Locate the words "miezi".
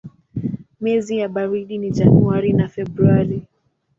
0.81-1.17